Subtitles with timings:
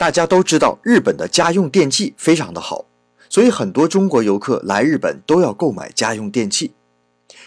[0.00, 2.86] 大家都知道日本的家用电器非常的好，
[3.28, 6.72] 所以很多中国游客来日本都要购买家用电器。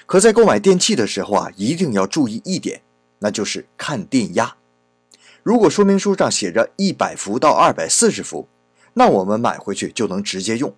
[0.06, 2.84] 可在购买电器的时候啊，一定要注意一点，
[3.18, 4.56] 那就是看电压。
[5.42, 8.48] 如果说明书上写着一百伏到二百四十伏，
[8.94, 10.72] 那我们买回去就能直接用。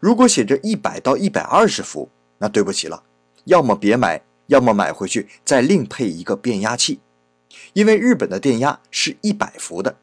[0.00, 2.08] 如果写着一百到一百二十伏，
[2.38, 3.02] 那对不起了，
[3.44, 7.00] 要么别买，要么买回去再另配一个变压器，
[7.74, 9.96] 因为日本的电压是一百伏的。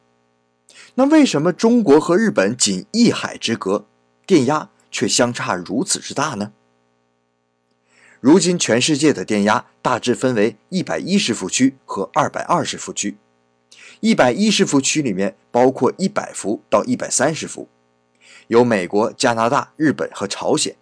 [0.96, 3.86] 那为什么中国和日本仅一海之隔，
[4.26, 6.52] 电压却相差如此之大呢？
[8.20, 13.18] 如今全世界的电压大致分为一百一十伏区和二百二十伏区。
[14.00, 17.68] 一百一十伏区里面包括一百伏到一百三十伏，
[18.48, 20.76] 有美国、加拿大、日本和朝鲜。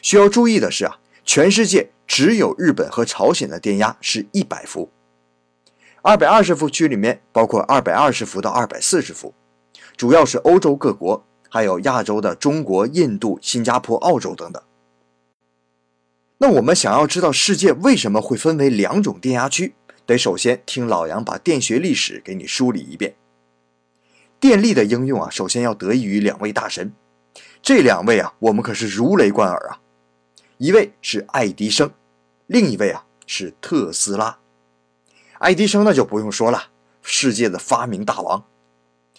[0.00, 4.90] 需要注意的是啊，全世界只有日本和朝鲜的电压是一百伏。
[6.04, 9.32] 二百二十伏区里面包括二百二十伏到二百四十伏，
[9.96, 14.60] 主要是欧洲各国，还有亚洲的中国、印度、新加坡、澳洲等等。
[16.38, 23.14] 那我们想要知道世界为什么会分为两种电压区，得首先听老杨把电学历史给你梳理一遍。
[24.40, 26.92] 电力的应用啊，首先要得益于两位大神，
[27.62, 29.78] 这两位啊，我们可是如雷贯耳啊。
[30.58, 31.92] 一位是爱迪生，
[32.48, 34.40] 另一位啊是特斯拉。
[35.42, 36.68] 爱迪生那就不用说了，
[37.02, 38.44] 世界的发明大王。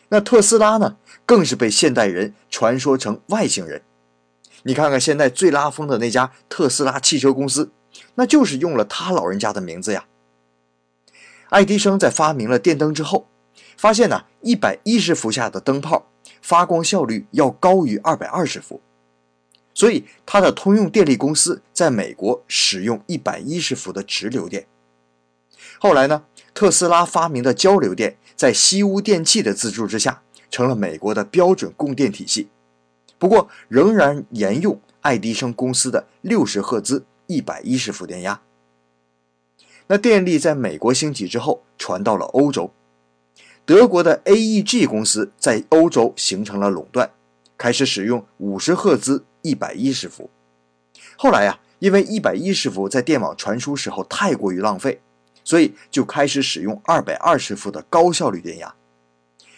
[0.08, 3.82] 那特斯拉呢，更是被现代人传说成外星人。
[4.64, 7.72] 你看看现在最拉风的那家特斯拉汽车公司，
[8.16, 10.06] 那就是用了他老人家的名字呀。
[11.50, 13.28] 爱迪生在发明了电灯之后，
[13.76, 16.08] 发现呢，一百一十伏下的灯泡
[16.42, 18.80] 发光效率要高于二百二十伏，
[19.74, 24.66] 所以他的通用电力公司在美国使用一百一十伏的直流电。
[25.84, 32.48] 后来呢，特斯拉发明的交流电，在西屋电器的资助之下，成了美国的标准供电体系。
[33.20, 38.40] 不过，仍然沿用爱迪生公司的六十赫兹一百一十伏电压。
[39.88, 42.72] 那电力在美国兴起之后，传到了欧洲，
[43.66, 47.12] 德国的 AEG 公司在欧洲形成了垄断，
[47.58, 50.30] 开始使用五十赫兹一百一十伏。
[51.18, 55.02] 后来呀，因为一百一十伏在电网传输时候太过于浪费。
[55.44, 58.74] 所以就开始使用二百二十伏的高效率电压。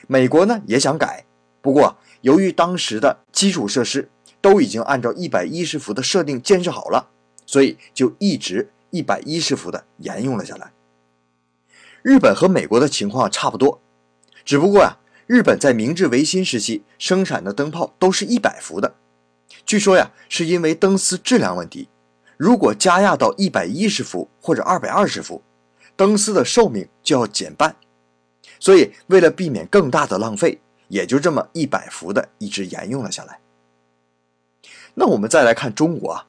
[0.08, 1.26] 美国呢也想改，
[1.62, 4.10] 不过由于当时的基础设施
[4.42, 7.10] 都已经按照一百一十伏的设定建设好了，
[7.46, 10.72] 所以就一直一百一十伏的沿用了下来。
[12.04, 13.82] 日本和美国的情况差不多，
[14.44, 18.94] 只不过呀，日本在明治维新时期生产的灯泡都是一百伏的，
[19.66, 21.90] 据说呀是因为灯丝质量问题，
[22.38, 25.42] 如果加压到一百一十伏或者二百二十伏。
[25.96, 27.76] 灯丝的寿命就要减半，
[28.60, 33.40] 所以为了避免更大的浪费，也就这么一百伏的一直沿用了下来。
[34.96, 36.28] 那我们再来看中国啊，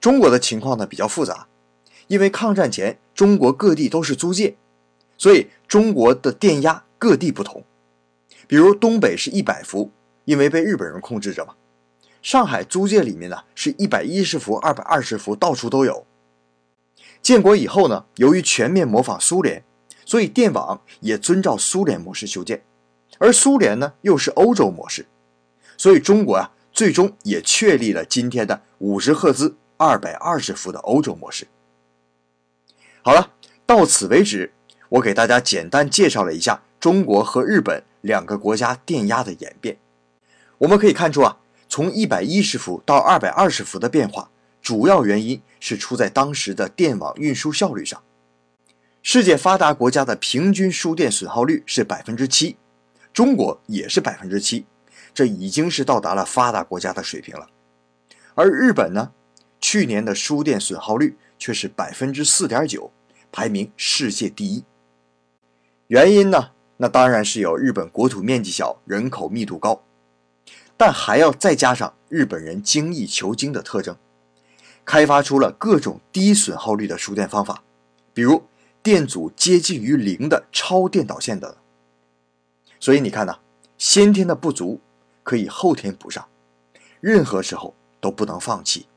[0.00, 1.46] 中国的情况呢比较复杂，
[2.08, 4.56] 因为抗战前中国各地都是租界，
[5.16, 7.64] 所以中国的电压各地不同。
[8.46, 9.90] 比如东北是一百伏，
[10.24, 11.54] 因为被日本人控制着嘛。
[12.22, 16.04] 上海租界里面呢是一百一十伏、二百二十伏，到处都有。
[17.30, 19.62] 建国以后呢，由于全面模仿苏联，
[20.04, 22.64] 所以电网也遵照苏联模式修建，
[23.18, 25.06] 而苏联呢又是欧洲模式，
[25.76, 31.46] 所以中国啊最终也确立了今天的五十赫兹、二百二十伏的欧洲模式。
[33.02, 33.30] 好了，
[33.64, 34.52] 到此为止，
[34.88, 39.78] 我给大家简单介绍了一下中国和日本两个国家电压的演变。
[40.58, 41.36] 我们可以看出啊，
[41.68, 44.32] 从一百一十伏到二百二十伏的变化。
[44.70, 48.00] 主要原因是出在当时的电网运输效率上。
[49.02, 52.56] 世界发达国家的平均输电损耗率是百分之七，
[53.12, 54.64] 中国也是百分之七，
[55.12, 57.48] 这已经是到达了发达国家的水平了。
[58.36, 59.10] 而日本呢，
[59.60, 62.92] 去年的输电损耗率却是百分之四点九，
[63.32, 64.62] 排名世界第一。
[65.88, 69.82] 原因呢，那当然是有日本国土面积小，人口密度高，
[70.76, 73.96] 但还要再加上日本人精益求精的特征。
[74.90, 77.62] 开发出了各种低损耗率的输电方法，
[78.12, 78.42] 比如
[78.82, 81.54] 电阻接近于零的超电导线等。
[82.80, 83.38] 所以你看呢，
[83.78, 84.80] 先天的不足
[85.22, 86.26] 可以后天补上，
[87.00, 88.88] 任何时候都不能放弃。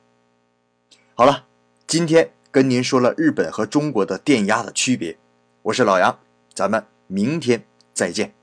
[1.14, 1.46] 好了，
[1.86, 5.16] 今天跟您说了日本和中国的电压的区别，
[5.62, 6.18] 我是老杨，
[6.56, 7.64] 咱们明天
[7.94, 8.34] 再见。